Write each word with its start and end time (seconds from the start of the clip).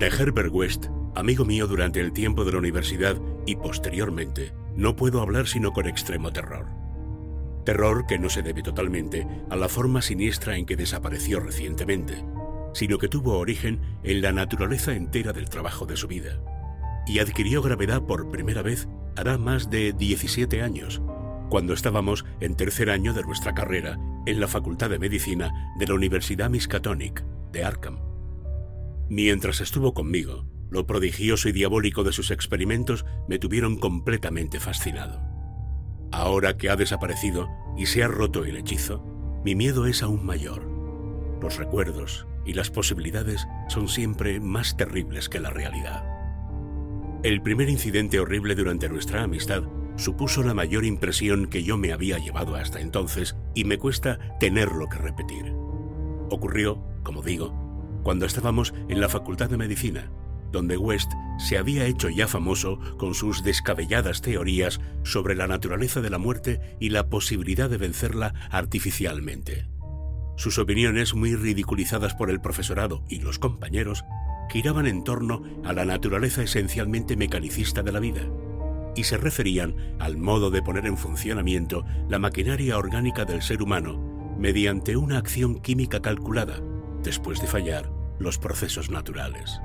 De 0.00 0.06
Herbert 0.06 0.50
West, 0.50 0.86
amigo 1.14 1.44
mío 1.44 1.66
durante 1.66 2.00
el 2.00 2.14
tiempo 2.14 2.46
de 2.46 2.52
la 2.52 2.58
universidad 2.58 3.20
y 3.44 3.56
posteriormente, 3.56 4.54
no 4.74 4.96
puedo 4.96 5.20
hablar 5.20 5.46
sino 5.46 5.74
con 5.74 5.86
extremo 5.86 6.32
terror. 6.32 6.68
Terror 7.66 8.06
que 8.06 8.18
no 8.18 8.30
se 8.30 8.40
debe 8.40 8.62
totalmente 8.62 9.28
a 9.50 9.56
la 9.56 9.68
forma 9.68 10.00
siniestra 10.00 10.56
en 10.56 10.64
que 10.64 10.74
desapareció 10.74 11.38
recientemente, 11.38 12.24
sino 12.72 12.96
que 12.96 13.08
tuvo 13.08 13.36
origen 13.36 13.82
en 14.02 14.22
la 14.22 14.32
naturaleza 14.32 14.94
entera 14.94 15.34
del 15.34 15.50
trabajo 15.50 15.84
de 15.84 15.98
su 15.98 16.08
vida, 16.08 16.40
y 17.06 17.18
adquirió 17.18 17.60
gravedad 17.60 18.00
por 18.00 18.30
primera 18.30 18.62
vez 18.62 18.88
hará 19.18 19.36
más 19.36 19.68
de 19.68 19.92
17 19.92 20.62
años, 20.62 21.02
cuando 21.50 21.74
estábamos 21.74 22.24
en 22.40 22.54
tercer 22.54 22.88
año 22.88 23.12
de 23.12 23.22
nuestra 23.22 23.52
carrera 23.52 23.98
en 24.24 24.40
la 24.40 24.48
Facultad 24.48 24.88
de 24.88 24.98
Medicina 24.98 25.74
de 25.78 25.86
la 25.86 25.92
Universidad 25.92 26.48
Miskatonic 26.48 27.22
de 27.52 27.64
Arkham. 27.64 28.09
Mientras 29.10 29.60
estuvo 29.60 29.92
conmigo, 29.92 30.46
lo 30.70 30.86
prodigioso 30.86 31.48
y 31.48 31.52
diabólico 31.52 32.04
de 32.04 32.12
sus 32.12 32.30
experimentos 32.30 33.04
me 33.28 33.40
tuvieron 33.40 33.76
completamente 33.76 34.60
fascinado. 34.60 35.20
Ahora 36.12 36.56
que 36.56 36.70
ha 36.70 36.76
desaparecido 36.76 37.48
y 37.76 37.86
se 37.86 38.04
ha 38.04 38.08
roto 38.08 38.44
el 38.44 38.56
hechizo, 38.56 39.04
mi 39.44 39.56
miedo 39.56 39.86
es 39.86 40.04
aún 40.04 40.24
mayor. 40.24 40.62
Los 41.42 41.56
recuerdos 41.56 42.28
y 42.46 42.52
las 42.52 42.70
posibilidades 42.70 43.48
son 43.68 43.88
siempre 43.88 44.38
más 44.38 44.76
terribles 44.76 45.28
que 45.28 45.40
la 45.40 45.50
realidad. 45.50 46.04
El 47.24 47.42
primer 47.42 47.68
incidente 47.68 48.20
horrible 48.20 48.54
durante 48.54 48.88
nuestra 48.88 49.24
amistad 49.24 49.64
supuso 49.96 50.44
la 50.44 50.54
mayor 50.54 50.84
impresión 50.84 51.46
que 51.46 51.64
yo 51.64 51.76
me 51.76 51.92
había 51.92 52.18
llevado 52.18 52.54
hasta 52.54 52.80
entonces 52.80 53.36
y 53.56 53.64
me 53.64 53.76
cuesta 53.76 54.38
tenerlo 54.38 54.88
que 54.88 54.98
repetir. 54.98 55.52
Ocurrió, 56.30 56.80
como 57.02 57.22
digo, 57.22 57.59
cuando 58.02 58.26
estábamos 58.26 58.74
en 58.88 59.00
la 59.00 59.08
Facultad 59.08 59.50
de 59.50 59.56
Medicina, 59.56 60.10
donde 60.52 60.76
West 60.76 61.12
se 61.38 61.58
había 61.58 61.86
hecho 61.86 62.08
ya 62.08 62.26
famoso 62.26 62.78
con 62.98 63.14
sus 63.14 63.42
descabelladas 63.42 64.20
teorías 64.20 64.80
sobre 65.04 65.34
la 65.34 65.46
naturaleza 65.46 66.00
de 66.00 66.10
la 66.10 66.18
muerte 66.18 66.60
y 66.80 66.90
la 66.90 67.08
posibilidad 67.08 67.70
de 67.70 67.78
vencerla 67.78 68.34
artificialmente. 68.50 69.68
Sus 70.36 70.58
opiniones, 70.58 71.14
muy 71.14 71.36
ridiculizadas 71.36 72.14
por 72.14 72.30
el 72.30 72.40
profesorado 72.40 73.04
y 73.08 73.20
los 73.20 73.38
compañeros, 73.38 74.04
giraban 74.50 74.86
en 74.86 75.04
torno 75.04 75.42
a 75.64 75.72
la 75.72 75.84
naturaleza 75.84 76.42
esencialmente 76.42 77.16
mecanicista 77.16 77.82
de 77.82 77.92
la 77.92 78.00
vida, 78.00 78.22
y 78.96 79.04
se 79.04 79.16
referían 79.16 79.76
al 80.00 80.16
modo 80.16 80.50
de 80.50 80.62
poner 80.62 80.86
en 80.86 80.96
funcionamiento 80.96 81.84
la 82.08 82.18
maquinaria 82.18 82.76
orgánica 82.76 83.24
del 83.24 83.42
ser 83.42 83.62
humano 83.62 84.10
mediante 84.38 84.96
una 84.96 85.18
acción 85.18 85.60
química 85.60 86.00
calculada, 86.00 86.60
después 87.02 87.40
de 87.40 87.46
fallar 87.46 87.90
los 88.18 88.38
procesos 88.38 88.90
naturales. 88.90 89.60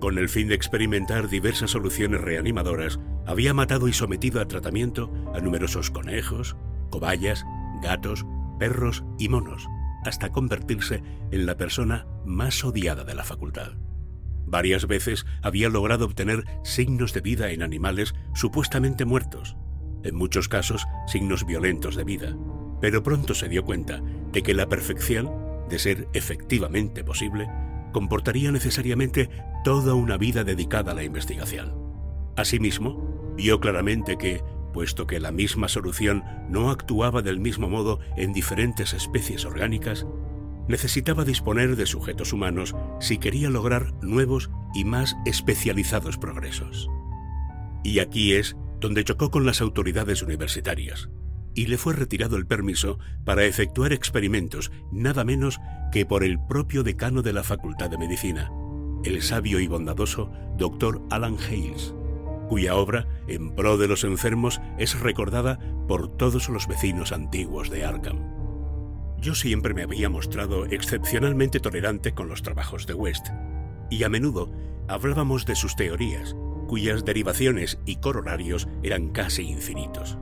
Con 0.00 0.18
el 0.18 0.28
fin 0.28 0.48
de 0.48 0.54
experimentar 0.54 1.28
diversas 1.28 1.72
soluciones 1.72 2.20
reanimadoras, 2.20 3.00
había 3.26 3.52
matado 3.52 3.88
y 3.88 3.92
sometido 3.92 4.40
a 4.40 4.46
tratamiento 4.46 5.12
a 5.34 5.40
numerosos 5.40 5.90
conejos, 5.90 6.56
cobayas, 6.90 7.44
gatos, 7.82 8.24
perros 8.58 9.04
y 9.18 9.28
monos, 9.28 9.66
hasta 10.04 10.30
convertirse 10.30 11.02
en 11.30 11.46
la 11.46 11.56
persona 11.56 12.06
más 12.24 12.64
odiada 12.64 13.04
de 13.04 13.14
la 13.14 13.24
facultad. 13.24 13.72
Varias 14.46 14.86
veces 14.86 15.26
había 15.42 15.68
logrado 15.68 16.06
obtener 16.06 16.44
signos 16.62 17.12
de 17.12 17.20
vida 17.20 17.50
en 17.50 17.62
animales 17.62 18.14
supuestamente 18.34 19.04
muertos, 19.04 19.56
en 20.04 20.14
muchos 20.14 20.48
casos 20.48 20.86
signos 21.06 21.44
violentos 21.44 21.96
de 21.96 22.04
vida, 22.04 22.36
pero 22.80 23.02
pronto 23.02 23.34
se 23.34 23.48
dio 23.48 23.64
cuenta 23.64 24.00
de 24.32 24.42
que 24.42 24.54
la 24.54 24.68
perfección 24.68 25.47
de 25.68 25.78
ser 25.78 26.08
efectivamente 26.12 27.04
posible, 27.04 27.48
comportaría 27.92 28.52
necesariamente 28.52 29.30
toda 29.64 29.94
una 29.94 30.16
vida 30.16 30.44
dedicada 30.44 30.92
a 30.92 30.94
la 30.94 31.04
investigación. 31.04 31.74
Asimismo, 32.36 33.34
vio 33.36 33.60
claramente 33.60 34.16
que, 34.16 34.42
puesto 34.72 35.06
que 35.06 35.20
la 35.20 35.32
misma 35.32 35.68
solución 35.68 36.24
no 36.48 36.70
actuaba 36.70 37.22
del 37.22 37.40
mismo 37.40 37.68
modo 37.68 38.00
en 38.16 38.32
diferentes 38.32 38.92
especies 38.92 39.44
orgánicas, 39.44 40.06
necesitaba 40.68 41.24
disponer 41.24 41.76
de 41.76 41.86
sujetos 41.86 42.32
humanos 42.32 42.76
si 43.00 43.18
quería 43.18 43.50
lograr 43.50 43.92
nuevos 44.02 44.50
y 44.74 44.84
más 44.84 45.16
especializados 45.24 46.18
progresos. 46.18 46.88
Y 47.82 48.00
aquí 48.00 48.34
es 48.34 48.56
donde 48.80 49.02
chocó 49.02 49.30
con 49.30 49.46
las 49.46 49.60
autoridades 49.60 50.22
universitarias, 50.22 51.08
y 51.58 51.66
le 51.66 51.76
fue 51.76 51.92
retirado 51.92 52.36
el 52.36 52.46
permiso 52.46 53.00
para 53.24 53.44
efectuar 53.44 53.92
experimentos 53.92 54.70
nada 54.92 55.24
menos 55.24 55.58
que 55.90 56.06
por 56.06 56.22
el 56.22 56.38
propio 56.38 56.84
decano 56.84 57.20
de 57.20 57.32
la 57.32 57.42
Facultad 57.42 57.90
de 57.90 57.98
Medicina, 57.98 58.48
el 59.02 59.22
sabio 59.22 59.58
y 59.58 59.66
bondadoso 59.66 60.30
Dr. 60.56 61.02
Alan 61.10 61.36
Hales, 61.36 61.96
cuya 62.48 62.76
obra 62.76 63.08
en 63.26 63.56
pro 63.56 63.76
de 63.76 63.88
los 63.88 64.04
enfermos 64.04 64.60
es 64.78 65.00
recordada 65.00 65.58
por 65.88 66.16
todos 66.16 66.48
los 66.48 66.68
vecinos 66.68 67.10
antiguos 67.10 67.70
de 67.70 67.84
Arkham. 67.84 68.20
Yo 69.20 69.34
siempre 69.34 69.74
me 69.74 69.82
había 69.82 70.08
mostrado 70.08 70.64
excepcionalmente 70.66 71.58
tolerante 71.58 72.12
con 72.12 72.28
los 72.28 72.42
trabajos 72.42 72.86
de 72.86 72.94
West, 72.94 73.30
y 73.90 74.04
a 74.04 74.08
menudo 74.08 74.52
hablábamos 74.86 75.44
de 75.44 75.56
sus 75.56 75.74
teorías, 75.74 76.36
cuyas 76.68 77.04
derivaciones 77.04 77.80
y 77.84 77.96
corolarios 77.96 78.68
eran 78.84 79.08
casi 79.08 79.42
infinitos. 79.42 80.18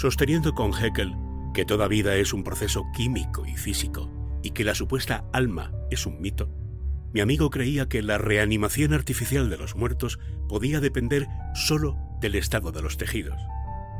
Sosteniendo 0.00 0.54
con 0.54 0.72
Haeckel 0.72 1.14
que 1.52 1.66
toda 1.66 1.86
vida 1.86 2.16
es 2.16 2.32
un 2.32 2.42
proceso 2.42 2.86
químico 2.96 3.44
y 3.44 3.54
físico 3.58 4.10
y 4.42 4.52
que 4.52 4.64
la 4.64 4.74
supuesta 4.74 5.26
alma 5.30 5.74
es 5.90 6.06
un 6.06 6.22
mito, 6.22 6.48
mi 7.12 7.20
amigo 7.20 7.50
creía 7.50 7.86
que 7.86 8.02
la 8.02 8.16
reanimación 8.16 8.94
artificial 8.94 9.50
de 9.50 9.58
los 9.58 9.76
muertos 9.76 10.18
podía 10.48 10.80
depender 10.80 11.28
solo 11.54 11.98
del 12.18 12.36
estado 12.36 12.72
de 12.72 12.80
los 12.80 12.96
tejidos 12.96 13.38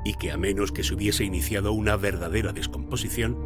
y 0.02 0.14
que 0.14 0.32
a 0.32 0.38
menos 0.38 0.72
que 0.72 0.84
se 0.84 0.94
hubiese 0.94 1.24
iniciado 1.24 1.74
una 1.74 1.96
verdadera 1.96 2.54
descomposición, 2.54 3.36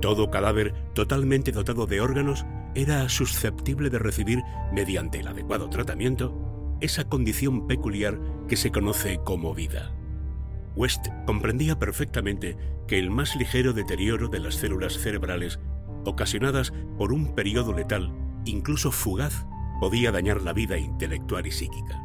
todo 0.00 0.30
cadáver 0.30 0.72
totalmente 0.94 1.52
dotado 1.52 1.84
de 1.84 2.00
órganos 2.00 2.46
era 2.74 3.06
susceptible 3.10 3.90
de 3.90 3.98
recibir, 3.98 4.38
mediante 4.72 5.20
el 5.20 5.28
adecuado 5.28 5.68
tratamiento, 5.68 6.74
esa 6.80 7.04
condición 7.04 7.66
peculiar 7.66 8.18
que 8.48 8.56
se 8.56 8.70
conoce 8.70 9.20
como 9.22 9.52
vida. 9.52 9.97
West 10.78 11.08
comprendía 11.26 11.76
perfectamente 11.76 12.56
que 12.86 13.00
el 13.00 13.10
más 13.10 13.34
ligero 13.34 13.72
deterioro 13.72 14.28
de 14.28 14.38
las 14.38 14.54
células 14.54 14.96
cerebrales, 14.96 15.58
ocasionadas 16.04 16.72
por 16.96 17.12
un 17.12 17.34
periodo 17.34 17.72
letal, 17.72 18.14
incluso 18.44 18.92
fugaz, 18.92 19.44
podía 19.80 20.12
dañar 20.12 20.40
la 20.40 20.52
vida 20.52 20.78
intelectual 20.78 21.48
y 21.48 21.50
psíquica. 21.50 22.00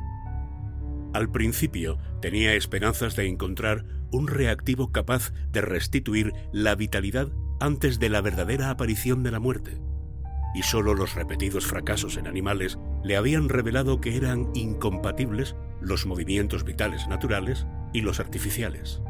Al 1.14 1.30
principio 1.30 2.00
tenía 2.20 2.56
esperanzas 2.56 3.16
de 3.16 3.28
encontrar 3.28 3.86
un 4.12 4.28
reactivo 4.28 4.92
capaz 4.92 5.32
de 5.52 5.62
restituir 5.62 6.34
la 6.52 6.74
vitalidad 6.74 7.32
antes 7.60 8.00
de 8.00 8.10
la 8.10 8.22
verdadera 8.22 8.72
aparición 8.72 9.22
de 9.22 9.30
la 9.30 9.40
muerte, 9.40 9.80
y 10.56 10.64
solo 10.64 10.96
los 10.96 11.14
repetidos 11.14 11.68
fracasos 11.68 12.18
en 12.18 12.26
animales 12.26 12.80
le 13.04 13.18
habían 13.18 13.50
revelado 13.50 14.02
que 14.02 14.18
eran 14.18 14.50
incompatibles 14.56 15.56
los 15.80 16.08
movimientos 16.08 16.64
vitales 16.64 17.08
naturales 17.08 17.68
y 17.94 18.02
los 18.02 18.20
artificiales. 18.20 19.02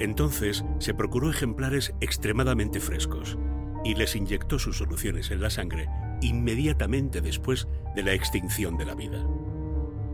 Entonces 0.00 0.64
se 0.78 0.94
procuró 0.94 1.30
ejemplares 1.30 1.94
extremadamente 2.00 2.80
frescos 2.80 3.38
y 3.84 3.94
les 3.94 4.16
inyectó 4.16 4.58
sus 4.58 4.78
soluciones 4.78 5.30
en 5.30 5.40
la 5.40 5.50
sangre 5.50 5.88
inmediatamente 6.22 7.20
después 7.20 7.68
de 7.94 8.02
la 8.02 8.12
extinción 8.12 8.76
de 8.76 8.84
la 8.86 8.94
vida. 8.94 9.24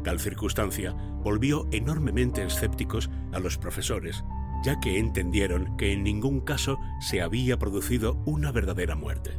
Tal 0.04 0.20
circunstancia 0.20 0.92
volvió 0.92 1.66
enormemente 1.72 2.44
escépticos 2.44 3.10
a 3.32 3.40
los 3.40 3.58
profesores, 3.58 4.24
ya 4.64 4.78
que 4.78 4.98
entendieron 4.98 5.76
que 5.76 5.92
en 5.92 6.04
ningún 6.04 6.40
caso 6.40 6.78
se 7.00 7.22
había 7.22 7.58
producido 7.58 8.22
una 8.24 8.52
verdadera 8.52 8.94
muerte. 8.94 9.32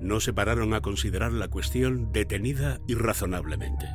No 0.00 0.20
se 0.20 0.32
pararon 0.32 0.74
a 0.74 0.80
considerar 0.80 1.32
la 1.32 1.48
cuestión 1.48 2.12
detenida 2.12 2.80
y 2.86 2.94
razonablemente. 2.94 3.86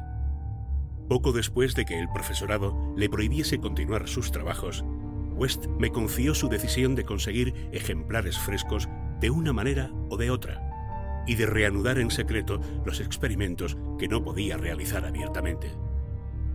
Poco 1.10 1.32
después 1.32 1.74
de 1.74 1.86
que 1.86 2.00
el 2.00 2.08
profesorado 2.08 2.94
le 2.96 3.10
prohibiese 3.10 3.60
continuar 3.60 4.08
sus 4.08 4.32
trabajos, 4.32 4.86
West 5.32 5.66
me 5.80 5.90
confió 5.90 6.36
su 6.36 6.50
decisión 6.50 6.94
de 6.94 7.04
conseguir 7.04 7.54
ejemplares 7.72 8.38
frescos 8.38 8.88
de 9.20 9.32
una 9.32 9.52
manera 9.52 9.92
o 10.10 10.18
de 10.18 10.30
otra, 10.30 11.24
y 11.26 11.34
de 11.34 11.48
reanudar 11.48 11.98
en 11.98 12.12
secreto 12.12 12.62
los 12.86 13.00
experimentos 13.00 13.76
que 13.98 14.08
no 14.08 14.24
podía 14.24 14.58
realizar 14.58 15.04
abiertamente. 15.04 15.72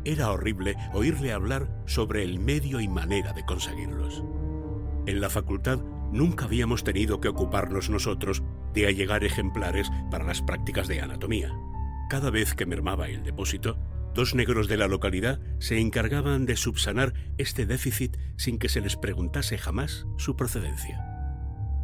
Era 0.04 0.30
horrible 0.30 0.76
oírle 0.92 1.32
hablar 1.32 1.82
sobre 1.86 2.22
el 2.22 2.38
medio 2.38 2.78
y 2.78 2.86
manera 2.86 3.32
de 3.32 3.44
conseguirlos. 3.44 4.22
En 5.06 5.20
la 5.20 5.30
facultad 5.30 5.80
nunca 6.12 6.44
habíamos 6.44 6.84
tenido 6.84 7.20
que 7.20 7.28
ocuparnos 7.28 7.90
nosotros 7.90 8.44
de 8.72 8.86
allegar 8.86 9.24
ejemplares 9.24 9.90
para 10.12 10.24
las 10.24 10.42
prácticas 10.42 10.86
de 10.86 11.00
anatomía. 11.00 11.52
Cada 12.08 12.30
vez 12.30 12.54
que 12.54 12.66
mermaba 12.66 13.08
el 13.08 13.24
depósito, 13.24 13.78
Dos 14.14 14.36
negros 14.36 14.68
de 14.68 14.76
la 14.76 14.86
localidad 14.86 15.40
se 15.58 15.80
encargaban 15.80 16.46
de 16.46 16.56
subsanar 16.56 17.14
este 17.36 17.66
déficit 17.66 18.16
sin 18.36 18.58
que 18.58 18.68
se 18.68 18.80
les 18.80 18.96
preguntase 18.96 19.58
jamás 19.58 20.06
su 20.18 20.36
procedencia. 20.36 21.04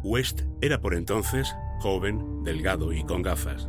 West 0.01 0.43
era 0.61 0.79
por 0.79 0.95
entonces 0.95 1.53
joven, 1.79 2.43
delgado 2.43 2.93
y 2.93 3.03
con 3.03 3.21
gafas. 3.21 3.67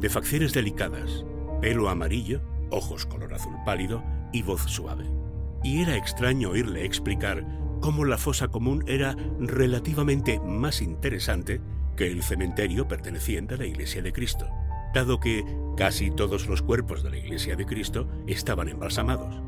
de 0.00 0.10
facciones 0.10 0.52
delicadas, 0.52 1.24
pelo 1.62 1.88
amarillo, 1.88 2.42
ojos 2.70 3.06
color 3.06 3.32
azul 3.32 3.54
pálido 3.64 4.04
y 4.34 4.42
voz 4.42 4.60
suave. 4.62 5.06
Y 5.62 5.80
era 5.80 5.96
extraño 5.96 6.50
oírle 6.50 6.84
explicar 6.84 7.46
cómo 7.80 8.04
la 8.04 8.18
fosa 8.18 8.48
común 8.48 8.84
era 8.86 9.16
relativamente 9.38 10.40
más 10.40 10.82
interesante 10.82 11.62
que 11.96 12.08
el 12.08 12.22
cementerio 12.22 12.86
perteneciente 12.86 13.54
a 13.54 13.56
la 13.56 13.66
Iglesia 13.66 14.02
de 14.02 14.12
Cristo, 14.12 14.46
dado 14.94 15.20
que 15.20 15.44
casi 15.76 16.10
todos 16.10 16.46
los 16.46 16.62
cuerpos 16.62 17.02
de 17.02 17.10
la 17.10 17.18
Iglesia 17.18 17.56
de 17.56 17.66
Cristo 17.66 18.08
estaban 18.26 18.68
embalsamados, 18.68 19.42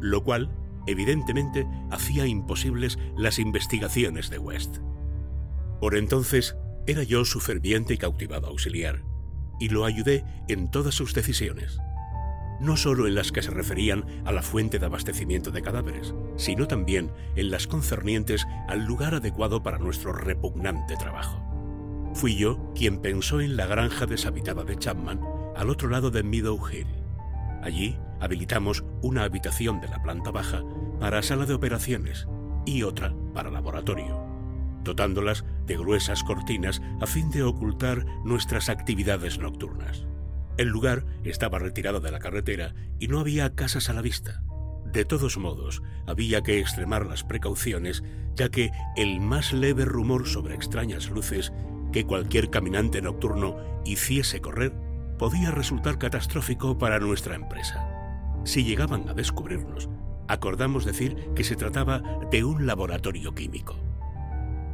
lo 0.00 0.22
cual, 0.22 0.54
evidentemente, 0.86 1.66
hacía 1.90 2.26
imposibles 2.26 2.98
las 3.16 3.38
investigaciones 3.38 4.30
de 4.30 4.38
West. 4.38 4.78
Por 5.80 5.96
entonces, 5.96 6.56
era 6.86 7.02
yo 7.02 7.24
su 7.24 7.40
ferviente 7.40 7.94
y 7.94 7.98
cautivado 7.98 8.46
auxiliar, 8.46 9.02
y 9.58 9.70
lo 9.70 9.84
ayudé 9.84 10.24
en 10.48 10.70
todas 10.70 10.94
sus 10.94 11.14
decisiones, 11.14 11.78
no 12.60 12.76
solo 12.76 13.06
en 13.06 13.14
las 13.14 13.32
que 13.32 13.42
se 13.42 13.50
referían 13.50 14.04
a 14.24 14.32
la 14.32 14.42
fuente 14.42 14.78
de 14.78 14.86
abastecimiento 14.86 15.50
de 15.50 15.62
cadáveres, 15.62 16.14
sino 16.36 16.66
también 16.66 17.10
en 17.36 17.50
las 17.50 17.66
concernientes 17.66 18.46
al 18.68 18.84
lugar 18.84 19.14
adecuado 19.14 19.62
para 19.62 19.78
nuestro 19.78 20.12
repugnante 20.12 20.96
trabajo. 20.96 21.49
Fui 22.20 22.36
yo 22.36 22.70
quien 22.74 22.98
pensó 22.98 23.40
en 23.40 23.56
la 23.56 23.64
granja 23.64 24.04
deshabitada 24.04 24.62
de 24.62 24.76
Chapman 24.76 25.22
al 25.56 25.70
otro 25.70 25.88
lado 25.88 26.10
de 26.10 26.22
Meadow 26.22 26.60
Hill. 26.68 26.86
Allí 27.62 27.98
habilitamos 28.20 28.84
una 29.00 29.24
habitación 29.24 29.80
de 29.80 29.88
la 29.88 30.02
planta 30.02 30.30
baja 30.30 30.62
para 31.00 31.22
sala 31.22 31.46
de 31.46 31.54
operaciones 31.54 32.28
y 32.66 32.82
otra 32.82 33.14
para 33.32 33.50
laboratorio, 33.50 34.22
dotándolas 34.84 35.46
de 35.64 35.78
gruesas 35.78 36.22
cortinas 36.22 36.82
a 37.00 37.06
fin 37.06 37.30
de 37.30 37.42
ocultar 37.42 38.04
nuestras 38.22 38.68
actividades 38.68 39.38
nocturnas. 39.38 40.04
El 40.58 40.68
lugar 40.68 41.06
estaba 41.24 41.58
retirado 41.58 42.00
de 42.00 42.10
la 42.10 42.18
carretera 42.18 42.74
y 42.98 43.08
no 43.08 43.18
había 43.18 43.54
casas 43.54 43.88
a 43.88 43.94
la 43.94 44.02
vista. 44.02 44.42
De 44.92 45.06
todos 45.06 45.38
modos, 45.38 45.80
había 46.06 46.42
que 46.42 46.58
extremar 46.58 47.06
las 47.06 47.24
precauciones, 47.24 48.04
ya 48.34 48.50
que 48.50 48.72
el 48.94 49.22
más 49.22 49.54
leve 49.54 49.86
rumor 49.86 50.28
sobre 50.28 50.54
extrañas 50.54 51.08
luces 51.08 51.50
que 51.92 52.06
cualquier 52.06 52.50
caminante 52.50 53.02
nocturno 53.02 53.56
hiciese 53.84 54.40
correr 54.40 54.72
podía 55.18 55.50
resultar 55.50 55.98
catastrófico 55.98 56.78
para 56.78 56.98
nuestra 56.98 57.34
empresa. 57.34 57.86
Si 58.44 58.64
llegaban 58.64 59.08
a 59.08 59.14
descubrirnos, 59.14 59.88
acordamos 60.28 60.84
decir 60.84 61.16
que 61.34 61.44
se 61.44 61.56
trataba 61.56 62.02
de 62.30 62.44
un 62.44 62.66
laboratorio 62.66 63.34
químico. 63.34 63.76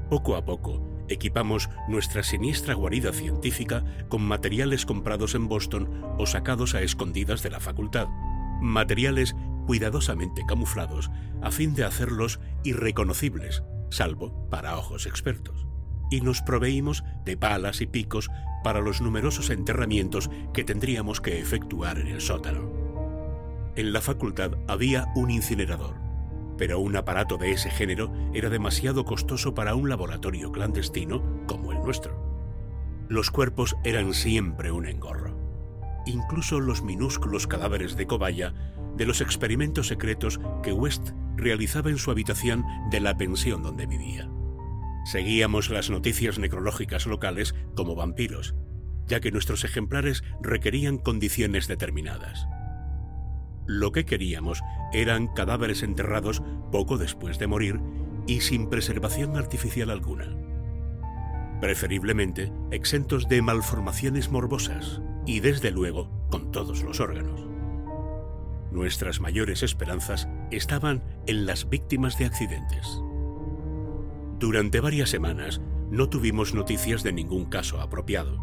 Poco 0.09 0.37
a 0.37 0.45
poco, 0.45 0.81
equipamos 1.09 1.69
nuestra 1.89 2.23
siniestra 2.23 2.75
guarida 2.75 3.13
científica 3.13 3.85
con 4.09 4.23
materiales 4.23 4.87
comprados 4.87 5.35
en 5.35 5.49
Boston 5.49 6.05
o 6.19 6.27
sacados 6.27 6.75
a 6.75 6.83
escondidas 6.83 7.43
de 7.43 7.51
la 7.51 7.59
facultad, 7.59 8.07
materiales 8.61 9.35
cuidadosamente 9.67 10.43
camuflados 10.47 11.11
a 11.43 11.51
fin 11.51 11.75
de 11.75 11.85
hacerlos 11.85 12.39
irreconocibles, 12.63 13.65
salvo 13.91 14.49
para 14.49 14.79
ojos 14.79 15.07
expertos 15.07 15.67
y 16.11 16.21
nos 16.21 16.43
proveímos 16.43 17.05
de 17.25 17.37
palas 17.37 17.81
y 17.81 17.87
picos 17.87 18.31
para 18.63 18.81
los 18.81 19.01
numerosos 19.01 19.51
enterramientos 19.51 20.31
que 20.53 20.65
tendríamos 20.65 21.21
que 21.21 21.41
efectuar 21.41 21.99
en 21.99 22.09
el 22.09 22.21
sótano. 22.21 22.71
En 23.77 23.93
la 23.93 24.01
facultad 24.01 24.53
había 24.67 25.13
un 25.15 25.31
incinerador, 25.31 25.95
pero 26.57 26.81
un 26.81 26.97
aparato 26.97 27.37
de 27.37 27.53
ese 27.53 27.71
género 27.71 28.13
era 28.33 28.49
demasiado 28.49 29.05
costoso 29.05 29.55
para 29.55 29.75
un 29.75 29.89
laboratorio 29.89 30.51
clandestino 30.51 31.23
como 31.47 31.73
el 31.73 31.79
nuestro. 31.81 32.27
Los 33.09 33.31
cuerpos 33.31 33.77
eran 33.85 34.15
siempre 34.15 34.73
un 34.73 34.87
engorro. 34.87 35.37
Incluso 36.07 36.61
los 36.61 36.83
minúsculos 36.83 37.47
cadáveres 37.47 37.97
de 37.97 38.07
cobaya 38.07 38.55
de 38.97 39.07
los 39.07 39.21
experimentos 39.21 39.89
secretos 39.89 40.41
que 40.63 40.73
West 40.73 41.11
realizaba 41.37 41.91
en 41.91 41.99
su 41.99 42.11
habitación 42.11 42.65
de 42.91 43.01
la 43.01 43.17
pensión 43.17 43.63
donde 43.63 43.87
vivía. 43.87 44.29
Seguíamos 45.07 45.71
las 45.71 45.89
noticias 45.89 46.41
necrológicas 46.41 47.07
locales 47.07 47.55
como 47.77 47.95
vampiros, 47.95 48.57
ya 49.07 49.21
que 49.21 49.31
nuestros 49.31 49.63
ejemplares 49.63 50.25
requerían 50.43 50.99
condiciones 50.99 51.69
determinadas. 51.69 52.49
Lo 53.69 53.93
que 53.93 54.05
queríamos 54.05 54.63
eran 54.93 55.29
cadáveres 55.29 55.85
enterrados 55.85 56.43
poco 56.73 56.99
después 56.99 57.39
de 57.39 57.47
morir 57.47 57.81
y 58.27 58.41
sin 58.41 58.69
preservación 58.69 59.37
artificial 59.37 59.91
alguna. 59.91 60.27
Preferiblemente 61.61 62.53
exentos 62.73 63.29
de 63.29 63.43
malformaciones 63.43 64.33
morbosas 64.33 65.03
y 65.25 65.39
desde 65.39 65.71
luego 65.71 66.11
con 66.31 66.51
todos 66.51 66.83
los 66.83 66.99
órganos. 66.99 67.47
Nuestras 68.73 69.21
mayores 69.21 69.63
esperanzas 69.63 70.29
estaban 70.51 71.05
en 71.29 71.47
las 71.47 71.69
víctimas 71.69 72.19
de 72.19 72.25
accidentes. 72.25 73.01
Durante 74.39 74.81
varias 74.81 75.09
semanas 75.09 75.63
no 75.91 76.11
tuvimos 76.11 76.53
noticias 76.53 77.03
de 77.03 77.13
ningún 77.13 77.47
caso 77.47 77.81
apropiado, 77.81 78.39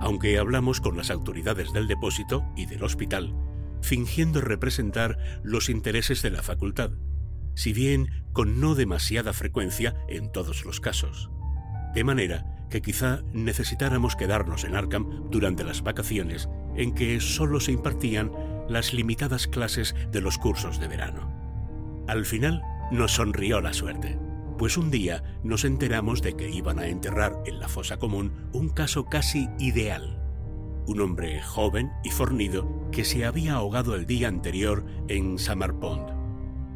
aunque 0.00 0.36
hablamos 0.38 0.80
con 0.80 0.96
las 0.96 1.10
autoridades 1.10 1.72
del 1.72 1.86
depósito 1.86 2.44
y 2.56 2.66
del 2.66 2.82
hospital, 2.82 3.32
fingiendo 3.80 4.40
representar 4.40 5.18
los 5.44 5.68
intereses 5.68 6.22
de 6.22 6.30
la 6.30 6.42
facultad, 6.42 6.90
si 7.54 7.72
bien 7.72 8.08
con 8.32 8.60
no 8.60 8.74
demasiada 8.74 9.32
frecuencia 9.32 9.94
en 10.08 10.32
todos 10.32 10.64
los 10.64 10.80
casos. 10.80 11.30
De 11.94 12.02
manera 12.02 12.66
que 12.68 12.82
quizá 12.82 13.22
necesitáramos 13.32 14.16
quedarnos 14.16 14.64
en 14.64 14.74
Arkham 14.74 15.30
durante 15.30 15.62
las 15.62 15.82
vacaciones 15.82 16.48
en 16.74 16.92
que 16.92 17.20
solo 17.20 17.60
se 17.60 17.70
impartían 17.70 18.32
las 18.68 18.92
limitadas 18.92 19.46
clases 19.46 19.94
de 20.10 20.20
los 20.20 20.38
cursos 20.38 20.80
de 20.80 20.88
verano. 20.88 21.32
Al 22.08 22.26
final 22.26 22.62
nos 22.90 23.12
sonrió 23.12 23.60
la 23.60 23.72
suerte 23.72 24.18
pues 24.60 24.76
un 24.76 24.90
día 24.90 25.22
nos 25.42 25.64
enteramos 25.64 26.20
de 26.20 26.36
que 26.36 26.50
iban 26.50 26.78
a 26.78 26.86
enterrar 26.86 27.34
en 27.46 27.60
la 27.60 27.66
fosa 27.66 27.98
común 27.98 28.50
un 28.52 28.68
caso 28.68 29.06
casi 29.06 29.48
ideal. 29.58 30.20
Un 30.86 31.00
hombre 31.00 31.40
joven 31.40 31.90
y 32.04 32.10
fornido 32.10 32.90
que 32.92 33.06
se 33.06 33.24
había 33.24 33.54
ahogado 33.54 33.94
el 33.94 34.04
día 34.04 34.28
anterior 34.28 34.84
en 35.08 35.38
Summer 35.38 35.72
Pond, 35.72 36.10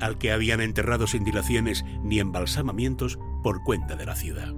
al 0.00 0.16
que 0.16 0.32
habían 0.32 0.62
enterrado 0.62 1.06
sin 1.06 1.25
dilaciones 1.25 1.84
ni 2.02 2.20
embalsamamientos 2.20 3.19
por 3.42 3.62
cuenta 3.64 3.96
de 3.96 4.06
la 4.06 4.16
ciudad. 4.16 4.54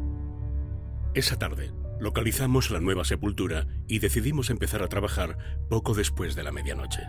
Esa 1.15 1.37
tarde 1.37 1.73
localizamos 1.99 2.71
la 2.71 2.79
nueva 2.79 3.05
sepultura 3.05 3.67
y 3.89 3.99
decidimos 3.99 4.51
empezar 4.51 4.85
a 4.85 4.89
trabajar 4.89 5.37
poco 5.69 5.95
después 5.95 6.37
de 6.37 6.45
la 6.45 6.53
medianoche. 6.53 7.03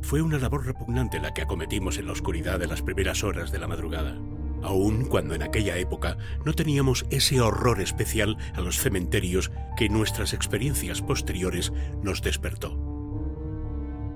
Fue 0.00 0.22
una 0.22 0.38
labor 0.38 0.64
repugnante 0.64 1.18
la 1.18 1.34
que 1.34 1.42
acometimos 1.42 1.98
en 1.98 2.06
la 2.06 2.12
oscuridad 2.12 2.60
de 2.60 2.68
las 2.68 2.82
primeras 2.82 3.24
horas 3.24 3.50
de 3.50 3.58
la 3.58 3.66
madrugada 3.66 4.16
aun 4.62 5.04
cuando 5.04 5.34
en 5.34 5.42
aquella 5.42 5.76
época 5.76 6.16
no 6.44 6.52
teníamos 6.52 7.06
ese 7.10 7.40
horror 7.40 7.80
especial 7.80 8.36
a 8.54 8.60
los 8.60 8.78
cementerios 8.78 9.50
que 9.76 9.88
nuestras 9.88 10.32
experiencias 10.32 11.02
posteriores 11.02 11.72
nos 12.02 12.22
despertó. 12.22 12.76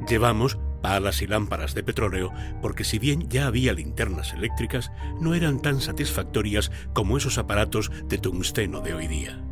Llevamos 0.09 0.59
palas 0.83 1.23
y 1.23 1.27
lámparas 1.27 1.75
de 1.75 1.85
petróleo 1.85 2.33
porque 2.61 2.85
si 2.85 2.99
bien 2.99 3.29
ya 3.29 3.47
había 3.47 3.73
linternas 3.73 4.33
eléctricas, 4.33 4.91
no 5.21 5.35
eran 5.35 5.63
tan 5.63 5.81
satisfactorias 5.81 6.73
como 6.93 7.17
esos 7.17 7.39
aparatos 7.39 7.91
de 8.09 8.19
tungsteno 8.19 8.81
de 8.81 8.95
hoy 8.95 9.07
día. 9.07 9.45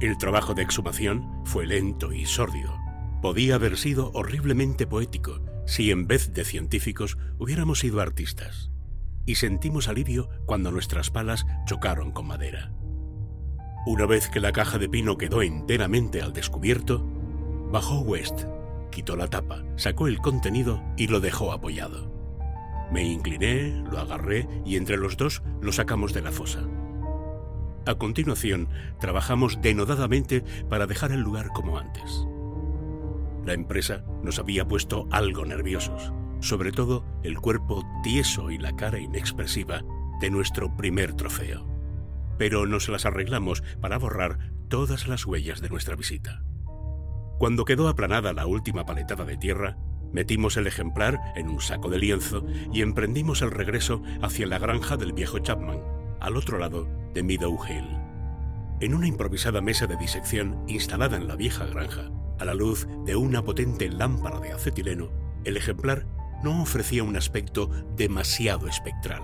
El 0.00 0.18
trabajo 0.18 0.54
de 0.54 0.62
exhumación 0.62 1.44
fue 1.44 1.66
lento 1.66 2.12
y 2.12 2.26
sórdido. 2.26 2.76
Podía 3.22 3.56
haber 3.56 3.76
sido 3.76 4.10
horriblemente 4.14 4.86
poético 4.86 5.40
si 5.66 5.90
en 5.90 6.06
vez 6.06 6.32
de 6.32 6.44
científicos 6.44 7.18
hubiéramos 7.38 7.80
sido 7.80 8.00
artistas 8.00 8.70
y 9.28 9.34
sentimos 9.34 9.88
alivio 9.88 10.30
cuando 10.46 10.72
nuestras 10.72 11.10
palas 11.10 11.46
chocaron 11.66 12.12
con 12.12 12.26
madera. 12.26 12.72
Una 13.84 14.06
vez 14.06 14.30
que 14.30 14.40
la 14.40 14.52
caja 14.52 14.78
de 14.78 14.88
pino 14.88 15.18
quedó 15.18 15.42
enteramente 15.42 16.22
al 16.22 16.32
descubierto, 16.32 17.04
bajó 17.70 18.00
West, 18.00 18.44
quitó 18.90 19.16
la 19.16 19.28
tapa, 19.28 19.62
sacó 19.76 20.08
el 20.08 20.16
contenido 20.18 20.82
y 20.96 21.08
lo 21.08 21.20
dejó 21.20 21.52
apoyado. 21.52 22.10
Me 22.90 23.04
incliné, 23.04 23.84
lo 23.90 23.98
agarré 23.98 24.48
y 24.64 24.76
entre 24.76 24.96
los 24.96 25.18
dos 25.18 25.42
lo 25.60 25.72
sacamos 25.72 26.14
de 26.14 26.22
la 26.22 26.32
fosa. 26.32 26.60
A 27.84 27.96
continuación, 27.96 28.70
trabajamos 28.98 29.60
denodadamente 29.60 30.42
para 30.70 30.86
dejar 30.86 31.12
el 31.12 31.20
lugar 31.20 31.48
como 31.48 31.78
antes. 31.78 32.26
La 33.44 33.52
empresa 33.52 34.06
nos 34.22 34.38
había 34.38 34.66
puesto 34.66 35.06
algo 35.10 35.44
nerviosos 35.44 36.14
sobre 36.40 36.72
todo 36.72 37.04
el 37.22 37.38
cuerpo 37.38 37.84
tieso 38.02 38.50
y 38.50 38.58
la 38.58 38.74
cara 38.76 38.98
inexpresiva 38.98 39.82
de 40.20 40.30
nuestro 40.30 40.76
primer 40.76 41.14
trofeo. 41.14 41.66
Pero 42.38 42.66
nos 42.66 42.88
las 42.88 43.06
arreglamos 43.06 43.62
para 43.80 43.98
borrar 43.98 44.52
todas 44.68 45.08
las 45.08 45.26
huellas 45.26 45.60
de 45.60 45.68
nuestra 45.68 45.96
visita. 45.96 46.42
Cuando 47.38 47.64
quedó 47.64 47.88
aplanada 47.88 48.32
la 48.32 48.46
última 48.46 48.84
paletada 48.84 49.24
de 49.24 49.36
tierra, 49.36 49.76
metimos 50.12 50.56
el 50.56 50.66
ejemplar 50.66 51.20
en 51.36 51.48
un 51.48 51.60
saco 51.60 51.88
de 51.88 51.98
lienzo 51.98 52.44
y 52.72 52.82
emprendimos 52.82 53.42
el 53.42 53.50
regreso 53.50 54.02
hacia 54.22 54.46
la 54.46 54.58
granja 54.58 54.96
del 54.96 55.12
viejo 55.12 55.38
Chapman, 55.38 55.80
al 56.20 56.36
otro 56.36 56.58
lado 56.58 56.88
de 57.14 57.22
Meadow 57.22 57.58
Hill. 57.64 57.86
En 58.80 58.94
una 58.94 59.06
improvisada 59.06 59.60
mesa 59.60 59.86
de 59.86 59.96
disección 59.96 60.64
instalada 60.68 61.16
en 61.16 61.28
la 61.28 61.36
vieja 61.36 61.66
granja, 61.66 62.10
a 62.38 62.44
la 62.44 62.54
luz 62.54 62.86
de 63.04 63.16
una 63.16 63.42
potente 63.42 63.88
lámpara 63.88 64.40
de 64.40 64.52
acetileno, 64.52 65.10
el 65.44 65.56
ejemplar 65.56 66.06
no 66.42 66.62
ofrecía 66.62 67.04
un 67.04 67.16
aspecto 67.16 67.68
demasiado 67.96 68.68
espectral. 68.68 69.22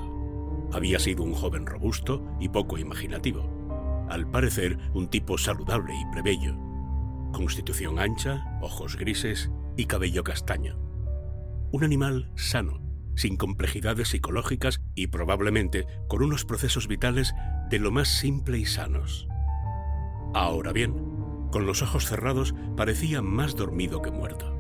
Había 0.72 0.98
sido 0.98 1.22
un 1.22 1.34
joven 1.34 1.66
robusto 1.66 2.24
y 2.40 2.48
poco 2.48 2.78
imaginativo. 2.78 4.06
Al 4.08 4.30
parecer, 4.30 4.78
un 4.92 5.08
tipo 5.08 5.38
saludable 5.38 5.94
y 5.94 6.12
plebeyo. 6.12 6.56
Constitución 7.32 7.98
ancha, 7.98 8.58
ojos 8.60 8.96
grises 8.96 9.50
y 9.76 9.86
cabello 9.86 10.24
castaño. 10.24 10.78
Un 11.72 11.84
animal 11.84 12.30
sano, 12.36 12.80
sin 13.16 13.36
complejidades 13.36 14.08
psicológicas 14.08 14.80
y 14.94 15.08
probablemente 15.08 15.86
con 16.08 16.22
unos 16.22 16.44
procesos 16.44 16.88
vitales 16.88 17.34
de 17.70 17.78
lo 17.78 17.90
más 17.90 18.08
simple 18.08 18.58
y 18.58 18.66
sanos. 18.66 19.28
Ahora 20.34 20.72
bien, 20.72 20.94
con 21.50 21.66
los 21.66 21.82
ojos 21.82 22.06
cerrados 22.06 22.54
parecía 22.76 23.22
más 23.22 23.54
dormido 23.54 24.02
que 24.02 24.10
muerto. 24.10 24.56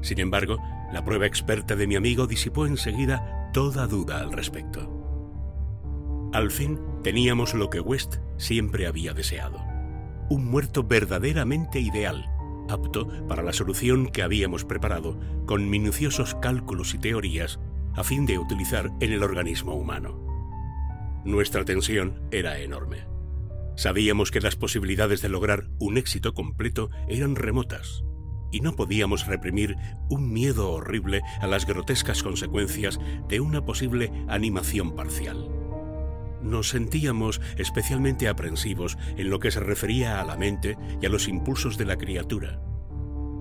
Sin 0.00 0.20
embargo, 0.20 0.58
la 0.92 1.04
prueba 1.04 1.26
experta 1.26 1.74
de 1.74 1.86
mi 1.86 1.96
amigo 1.96 2.26
disipó 2.26 2.66
enseguida 2.66 3.50
toda 3.52 3.86
duda 3.86 4.18
al 4.18 4.30
respecto. 4.30 6.30
Al 6.32 6.50
fin 6.50 6.78
teníamos 7.02 7.54
lo 7.54 7.70
que 7.70 7.80
West 7.80 8.16
siempre 8.36 8.86
había 8.86 9.14
deseado. 9.14 9.58
Un 10.28 10.46
muerto 10.46 10.84
verdaderamente 10.84 11.80
ideal, 11.80 12.30
apto 12.68 13.08
para 13.26 13.42
la 13.42 13.52
solución 13.52 14.06
que 14.06 14.22
habíamos 14.22 14.64
preparado 14.64 15.18
con 15.46 15.68
minuciosos 15.68 16.34
cálculos 16.36 16.94
y 16.94 16.98
teorías 16.98 17.58
a 17.94 18.04
fin 18.04 18.26
de 18.26 18.38
utilizar 18.38 18.90
en 19.00 19.12
el 19.12 19.22
organismo 19.22 19.74
humano. 19.74 20.20
Nuestra 21.24 21.64
tensión 21.64 22.22
era 22.30 22.58
enorme. 22.58 23.06
Sabíamos 23.76 24.30
que 24.30 24.40
las 24.40 24.56
posibilidades 24.56 25.22
de 25.22 25.30
lograr 25.30 25.68
un 25.78 25.96
éxito 25.96 26.34
completo 26.34 26.90
eran 27.08 27.36
remotas 27.36 28.04
y 28.52 28.60
no 28.60 28.76
podíamos 28.76 29.26
reprimir 29.26 29.76
un 30.08 30.32
miedo 30.32 30.70
horrible 30.70 31.22
a 31.40 31.48
las 31.48 31.66
grotescas 31.66 32.22
consecuencias 32.22 33.00
de 33.28 33.40
una 33.40 33.64
posible 33.64 34.12
animación 34.28 34.94
parcial. 34.94 35.48
Nos 36.42 36.68
sentíamos 36.68 37.40
especialmente 37.56 38.28
aprensivos 38.28 38.98
en 39.16 39.30
lo 39.30 39.40
que 39.40 39.50
se 39.50 39.60
refería 39.60 40.20
a 40.20 40.24
la 40.24 40.36
mente 40.36 40.76
y 41.00 41.06
a 41.06 41.08
los 41.08 41.28
impulsos 41.28 41.78
de 41.78 41.86
la 41.86 41.96
criatura, 41.96 42.60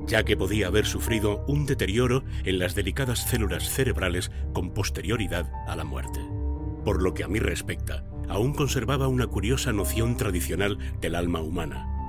ya 0.08 0.24
que 0.24 0.38
podía 0.38 0.68
haber 0.68 0.86
sufrido 0.86 1.44
un 1.48 1.66
deterioro 1.66 2.24
en 2.46 2.60
las 2.60 2.76
delicadas 2.76 3.28
células 3.28 3.70
cerebrales 3.70 4.32
con 4.54 4.74
posterioridad 4.74 5.52
a 5.68 5.76
la 5.76 5.84
muerte. 5.84 6.20
Por 6.86 7.02
lo 7.02 7.14
que 7.14 7.24
a 7.24 7.28
mí 7.28 7.40
respecta, 7.40 8.04
aún 8.30 8.54
conservaba 8.54 9.08
una 9.08 9.28
curiosa 9.28 9.74
noción 9.74 10.16
tradicional 10.16 10.78
del 11.00 11.16
alma 11.16 11.42
humana, 11.42 12.01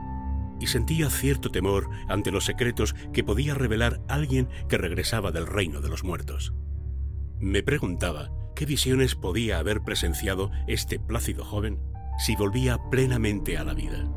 y 0.62 0.69
sentía 0.69 1.11
cierto 1.11 1.50
temor 1.50 1.90
ante 2.07 2.31
los 2.31 2.45
secretos 2.45 2.95
que 3.12 3.25
podía 3.25 3.52
revelar 3.52 4.00
alguien 4.07 4.49
que 4.69 4.78
regresaba 4.78 5.33
del 5.33 5.49
reino 5.49 5.81
de 5.81 5.88
los 5.88 6.04
muertos. 6.04 6.54
Me 7.40 7.64
preguntaba 7.64 8.31
qué 8.54 8.64
visiones 8.64 9.16
podía 9.16 9.59
haber 9.59 9.83
presenciado 9.83 10.52
este 10.69 11.00
plácido 11.00 11.45
joven 11.45 11.81
si 12.16 12.37
volvía 12.37 12.78
plenamente 12.92 13.59
a 13.59 13.64
la 13.64 13.75
vida. 13.75 14.09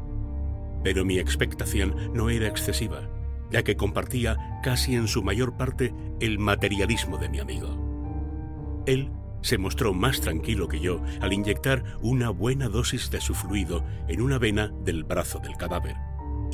Pero 0.84 1.04
mi 1.04 1.18
expectación 1.18 2.14
no 2.14 2.30
era 2.30 2.48
excesiva, 2.48 3.10
ya 3.50 3.64
que 3.64 3.76
compartía 3.76 4.38
casi 4.62 4.94
en 4.94 5.08
su 5.08 5.24
mayor 5.24 5.58
parte 5.58 5.96
el 6.20 6.38
materialismo 6.38 7.18
de 7.18 7.30
mi 7.30 7.40
amigo. 7.40 8.84
Él 8.86 9.12
se 9.42 9.58
mostró 9.58 9.96
más 9.96 10.22
tranquilo 10.22 10.68
que 10.68 10.80
yo 10.80 11.02
al 11.22 11.34
inyectar 11.34 11.84
una 12.02 12.30
buena 12.30 12.70
dosis 12.70 13.10
de 13.10 13.20
su 13.20 13.34
fluido 13.34 13.84
en 14.08 14.22
una 14.22 14.38
vena 14.38 14.72
del 14.84 15.04
brazo 15.06 15.40
del 15.40 15.58
cadáver 15.58 15.96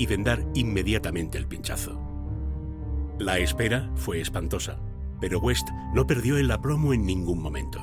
y 0.01 0.08
vendar 0.08 0.43
inmediatamente 0.55 1.38
el 1.38 1.46
pinchazo. 1.46 2.01
La 3.20 3.38
espera 3.38 3.91
fue 3.93 4.20
espantosa, 4.20 4.79
pero 5.20 5.38
West 5.39 5.70
no 5.93 6.08
perdió 6.08 6.39
el 6.39 6.50
aplomo 6.50 6.91
en 6.96 7.05
ningún 7.05 7.39
momento. 7.39 7.79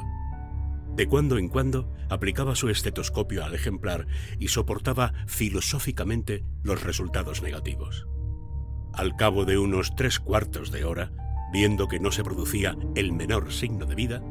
De 0.96 1.06
cuando 1.06 1.38
en 1.38 1.48
cuando 1.48 1.94
aplicaba 2.10 2.56
su 2.56 2.70
estetoscopio 2.70 3.44
al 3.44 3.54
ejemplar 3.54 4.08
y 4.40 4.48
soportaba 4.48 5.12
filosóficamente 5.28 6.42
los 6.64 6.82
resultados 6.82 7.40
negativos. 7.40 8.08
Al 8.92 9.14
cabo 9.14 9.44
de 9.44 9.58
unos 9.58 9.94
tres 9.94 10.18
cuartos 10.18 10.72
de 10.72 10.82
hora, 10.82 11.12
viendo 11.52 11.86
que 11.86 12.00
no 12.00 12.10
se 12.10 12.24
producía 12.24 12.76
el 12.96 13.12
menor 13.12 13.52
signo 13.52 13.86
de 13.86 13.94
vida, 13.94 14.24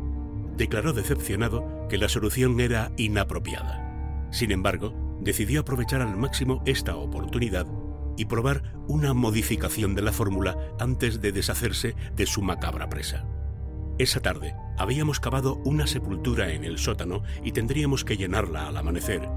declaró 0.57 0.91
decepcionado 0.91 1.87
que 1.87 1.97
la 1.97 2.09
solución 2.09 2.59
era 2.59 2.91
inapropiada. 2.97 4.27
Sin 4.31 4.51
embargo, 4.51 4.93
decidió 5.21 5.61
aprovechar 5.61 6.01
al 6.01 6.17
máximo 6.17 6.61
esta 6.65 6.97
oportunidad 6.97 7.65
y 8.17 8.25
probar 8.25 8.73
una 8.87 9.13
modificación 9.13 9.95
de 9.95 10.01
la 10.01 10.11
fórmula 10.11 10.57
antes 10.79 11.21
de 11.21 11.31
deshacerse 11.31 11.95
de 12.15 12.25
su 12.25 12.41
macabra 12.41 12.89
presa. 12.89 13.25
Esa 13.99 14.19
tarde 14.19 14.55
habíamos 14.77 15.19
cavado 15.19 15.55
una 15.63 15.87
sepultura 15.87 16.51
en 16.51 16.63
el 16.63 16.77
sótano 16.77 17.23
y 17.43 17.51
tendríamos 17.51 18.03
que 18.03 18.17
llenarla 18.17 18.67
al 18.67 18.77
amanecer, 18.77 19.29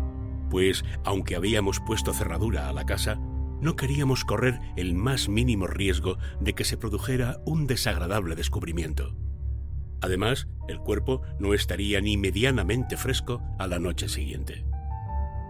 pues 0.50 0.84
aunque 1.04 1.36
habíamos 1.36 1.80
puesto 1.80 2.12
cerradura 2.12 2.68
a 2.68 2.72
la 2.72 2.84
casa, 2.84 3.16
no 3.60 3.76
queríamos 3.76 4.24
correr 4.24 4.58
el 4.76 4.94
más 4.94 5.28
mínimo 5.28 5.66
riesgo 5.66 6.18
de 6.40 6.54
que 6.54 6.64
se 6.64 6.76
produjera 6.76 7.40
un 7.44 7.66
desagradable 7.66 8.34
descubrimiento. 8.34 9.14
Además, 10.02 10.48
el 10.66 10.78
cuerpo 10.78 11.20
no 11.38 11.52
estaría 11.52 12.00
ni 12.00 12.16
medianamente 12.16 12.96
fresco 12.96 13.42
a 13.58 13.66
la 13.66 13.78
noche 13.78 14.08
siguiente 14.08 14.64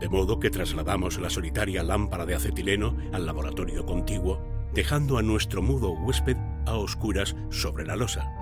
de 0.01 0.09
modo 0.09 0.41
que 0.41 0.51
trasladamos 0.51 1.21
la 1.21 1.31
solitaria 1.31 1.83
lámpara 1.83 2.27
de 2.27 2.35
acetileno 2.35 2.97
al 3.13 3.27
laboratorio 3.27 3.85
contiguo, 3.85 4.41
dejando 4.75 5.19
a 5.19 5.23
nuestro 5.23 5.63
mudo 5.63 5.93
huésped 5.93 6.37
a 6.67 6.75
oscuras 6.75 7.37
sobre 7.51 7.85
la 7.85 7.97
losa. 7.97 8.33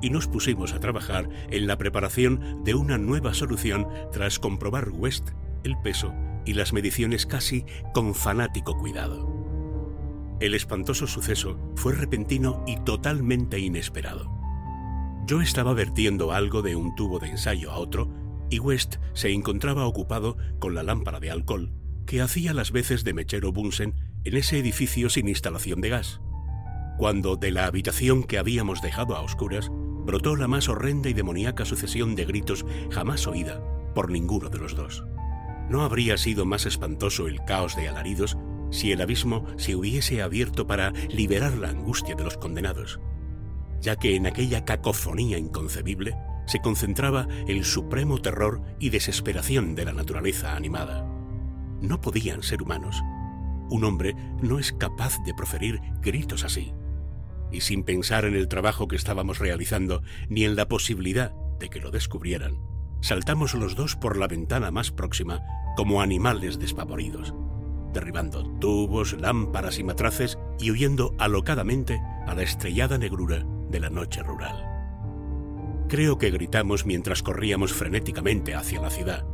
Y 0.00 0.10
nos 0.10 0.28
pusimos 0.28 0.74
a 0.74 0.80
trabajar 0.80 1.28
en 1.50 1.66
la 1.66 1.78
preparación 1.78 2.62
de 2.62 2.74
una 2.74 2.98
nueva 2.98 3.34
solución 3.34 3.88
tras 4.12 4.38
comprobar 4.38 4.90
West 4.90 5.30
el 5.64 5.76
peso 5.78 6.14
y 6.44 6.54
las 6.54 6.72
mediciones 6.72 7.26
casi 7.26 7.64
con 7.92 8.14
fanático 8.14 8.76
cuidado. 8.76 9.38
El 10.40 10.54
espantoso 10.54 11.06
suceso 11.06 11.58
fue 11.74 11.94
repentino 11.94 12.62
y 12.66 12.76
totalmente 12.76 13.58
inesperado. 13.58 14.30
Yo 15.26 15.42
estaba 15.42 15.74
vertiendo 15.74 16.32
algo 16.32 16.62
de 16.62 16.76
un 16.76 16.94
tubo 16.94 17.18
de 17.18 17.28
ensayo 17.28 17.72
a 17.72 17.78
otro 17.78 18.08
y 18.50 18.58
West 18.58 18.96
se 19.12 19.32
encontraba 19.32 19.86
ocupado 19.86 20.36
con 20.58 20.74
la 20.74 20.82
lámpara 20.82 21.20
de 21.20 21.30
alcohol 21.30 21.72
que 22.08 22.22
hacía 22.22 22.54
las 22.54 22.72
veces 22.72 23.04
de 23.04 23.12
mechero 23.12 23.52
Bunsen 23.52 23.94
en 24.24 24.36
ese 24.36 24.58
edificio 24.58 25.10
sin 25.10 25.28
instalación 25.28 25.82
de 25.82 25.90
gas, 25.90 26.22
cuando 26.96 27.36
de 27.36 27.50
la 27.50 27.66
habitación 27.66 28.24
que 28.24 28.38
habíamos 28.38 28.80
dejado 28.80 29.14
a 29.14 29.20
oscuras 29.20 29.68
brotó 29.70 30.34
la 30.34 30.48
más 30.48 30.70
horrenda 30.70 31.10
y 31.10 31.12
demoníaca 31.12 31.66
sucesión 31.66 32.14
de 32.14 32.24
gritos 32.24 32.64
jamás 32.90 33.26
oída 33.26 33.62
por 33.94 34.10
ninguno 34.10 34.48
de 34.48 34.58
los 34.58 34.74
dos. 34.74 35.04
No 35.68 35.82
habría 35.82 36.16
sido 36.16 36.46
más 36.46 36.64
espantoso 36.64 37.28
el 37.28 37.44
caos 37.44 37.76
de 37.76 37.88
alaridos 37.88 38.38
si 38.70 38.90
el 38.90 39.02
abismo 39.02 39.44
se 39.58 39.76
hubiese 39.76 40.22
abierto 40.22 40.66
para 40.66 40.92
liberar 41.10 41.58
la 41.58 41.68
angustia 41.68 42.14
de 42.14 42.24
los 42.24 42.38
condenados, 42.38 43.00
ya 43.82 43.96
que 43.96 44.16
en 44.16 44.26
aquella 44.26 44.64
cacofonía 44.64 45.36
inconcebible 45.36 46.16
se 46.48 46.60
concentraba 46.60 47.28
el 47.46 47.64
supremo 47.64 48.18
terror 48.20 48.62
y 48.80 48.88
desesperación 48.88 49.74
de 49.74 49.84
la 49.84 49.92
naturaleza 49.92 50.56
animada. 50.56 51.06
No 51.82 52.00
podían 52.00 52.42
ser 52.42 52.62
humanos. 52.62 53.00
Un 53.70 53.84
hombre 53.84 54.14
no 54.40 54.58
es 54.58 54.72
capaz 54.72 55.22
de 55.24 55.34
proferir 55.34 55.80
gritos 56.00 56.44
así. 56.44 56.72
Y 57.52 57.60
sin 57.60 57.84
pensar 57.84 58.24
en 58.24 58.34
el 58.34 58.48
trabajo 58.48 58.88
que 58.88 58.96
estábamos 58.96 59.38
realizando 59.38 60.02
ni 60.30 60.44
en 60.44 60.56
la 60.56 60.68
posibilidad 60.68 61.32
de 61.60 61.68
que 61.68 61.80
lo 61.80 61.90
descubrieran, 61.90 62.56
saltamos 63.02 63.54
los 63.54 63.76
dos 63.76 63.94
por 63.94 64.16
la 64.16 64.26
ventana 64.26 64.70
más 64.70 64.90
próxima 64.90 65.42
como 65.76 66.00
animales 66.00 66.58
despavoridos, 66.58 67.34
derribando 67.92 68.42
tubos, 68.58 69.12
lámparas 69.20 69.78
y 69.78 69.84
matraces 69.84 70.38
y 70.58 70.70
huyendo 70.70 71.14
alocadamente 71.18 72.00
a 72.26 72.34
la 72.34 72.42
estrellada 72.42 72.96
negrura 72.96 73.44
de 73.68 73.80
la 73.80 73.90
noche 73.90 74.22
rural. 74.22 74.67
Creo 75.88 76.18
que 76.18 76.30
gritamos 76.30 76.84
mientras 76.84 77.22
corríamos 77.22 77.72
frenéticamente 77.72 78.54
hacia 78.54 78.80
la 78.80 78.90
ciudad, 78.90 79.24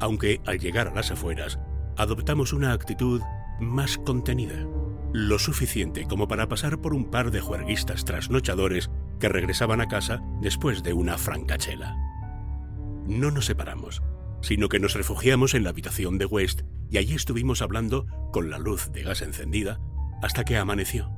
aunque 0.00 0.40
al 0.44 0.58
llegar 0.58 0.88
a 0.88 0.94
las 0.94 1.10
afueras 1.10 1.58
adoptamos 1.96 2.52
una 2.52 2.72
actitud 2.72 3.22
más 3.58 3.96
contenida, 3.96 4.66
lo 5.14 5.38
suficiente 5.38 6.04
como 6.04 6.28
para 6.28 6.46
pasar 6.46 6.78
por 6.82 6.92
un 6.92 7.10
par 7.10 7.30
de 7.30 7.40
juerguistas 7.40 8.04
trasnochadores 8.04 8.90
que 9.18 9.30
regresaban 9.30 9.80
a 9.80 9.88
casa 9.88 10.20
después 10.42 10.82
de 10.82 10.92
una 10.92 11.16
francachela. 11.16 11.96
No 13.06 13.30
nos 13.30 13.46
separamos, 13.46 14.02
sino 14.42 14.68
que 14.68 14.80
nos 14.80 14.92
refugiamos 14.92 15.54
en 15.54 15.64
la 15.64 15.70
habitación 15.70 16.18
de 16.18 16.26
West 16.26 16.62
y 16.90 16.98
allí 16.98 17.14
estuvimos 17.14 17.62
hablando 17.62 18.06
con 18.30 18.50
la 18.50 18.58
luz 18.58 18.92
de 18.92 19.04
gas 19.04 19.22
encendida 19.22 19.80
hasta 20.22 20.44
que 20.44 20.58
amaneció. 20.58 21.10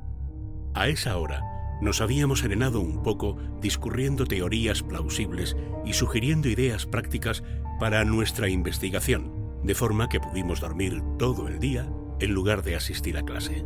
A 0.73 0.87
esa 0.87 1.17
hora 1.17 1.50
nos 1.81 1.99
habíamos 1.99 2.39
serenado 2.39 2.79
un 2.79 3.03
poco 3.03 3.37
discurriendo 3.59 4.25
teorías 4.25 4.83
plausibles 4.83 5.57
y 5.85 5.93
sugiriendo 5.93 6.47
ideas 6.47 6.85
prácticas 6.85 7.43
para 7.79 8.05
nuestra 8.05 8.47
investigación, 8.47 9.31
de 9.63 9.75
forma 9.75 10.07
que 10.07 10.19
pudimos 10.19 10.61
dormir 10.61 11.01
todo 11.17 11.47
el 11.47 11.59
día 11.59 11.89
en 12.19 12.31
lugar 12.33 12.63
de 12.63 12.75
asistir 12.75 13.17
a 13.17 13.23
clase. 13.23 13.65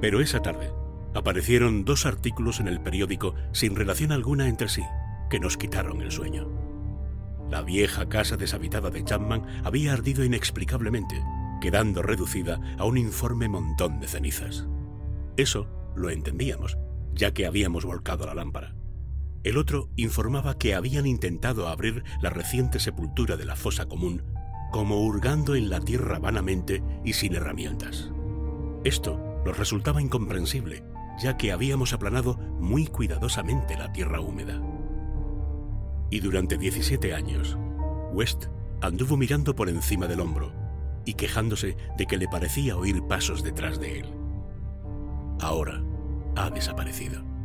Pero 0.00 0.20
esa 0.20 0.40
tarde 0.40 0.72
aparecieron 1.14 1.84
dos 1.84 2.06
artículos 2.06 2.60
en 2.60 2.68
el 2.68 2.80
periódico 2.80 3.34
sin 3.52 3.74
relación 3.74 4.12
alguna 4.12 4.48
entre 4.48 4.68
sí, 4.68 4.82
que 5.28 5.40
nos 5.40 5.56
quitaron 5.56 6.00
el 6.02 6.12
sueño. 6.12 6.48
La 7.50 7.62
vieja 7.62 8.08
casa 8.08 8.36
deshabitada 8.36 8.90
de 8.90 9.04
Chapman 9.04 9.42
había 9.64 9.92
ardido 9.92 10.24
inexplicablemente, 10.24 11.20
quedando 11.60 12.02
reducida 12.02 12.60
a 12.78 12.84
un 12.84 12.98
informe 12.98 13.48
montón 13.48 13.98
de 13.98 14.08
cenizas. 14.08 14.66
Eso 15.36 15.68
lo 15.96 16.10
entendíamos, 16.10 16.76
ya 17.16 17.32
que 17.32 17.46
habíamos 17.46 17.84
volcado 17.84 18.26
la 18.26 18.34
lámpara. 18.34 18.74
El 19.42 19.56
otro 19.56 19.88
informaba 19.96 20.58
que 20.58 20.74
habían 20.74 21.06
intentado 21.06 21.68
abrir 21.68 22.04
la 22.20 22.30
reciente 22.30 22.78
sepultura 22.78 23.36
de 23.36 23.44
la 23.44 23.56
fosa 23.56 23.86
común, 23.86 24.22
como 24.70 25.00
hurgando 25.04 25.54
en 25.54 25.70
la 25.70 25.80
tierra 25.80 26.18
vanamente 26.18 26.82
y 27.04 27.14
sin 27.14 27.34
herramientas. 27.34 28.10
Esto 28.84 29.18
nos 29.44 29.56
resultaba 29.56 30.02
incomprensible, 30.02 30.84
ya 31.18 31.36
que 31.36 31.52
habíamos 31.52 31.92
aplanado 31.92 32.36
muy 32.60 32.86
cuidadosamente 32.86 33.76
la 33.76 33.92
tierra 33.92 34.20
húmeda. 34.20 34.60
Y 36.10 36.20
durante 36.20 36.58
17 36.58 37.14
años, 37.14 37.56
West 38.12 38.46
anduvo 38.82 39.16
mirando 39.16 39.56
por 39.56 39.68
encima 39.68 40.06
del 40.06 40.20
hombro 40.20 40.52
y 41.04 41.14
quejándose 41.14 41.76
de 41.96 42.06
que 42.06 42.18
le 42.18 42.28
parecía 42.28 42.76
oír 42.76 43.02
pasos 43.06 43.42
detrás 43.42 43.80
de 43.80 44.00
él. 44.00 44.12
Ahora 45.40 45.82
ha 46.36 46.50
desaparecido. 46.50 47.35